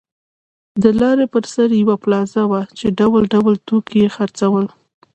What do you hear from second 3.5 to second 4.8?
توکي یې خرڅول.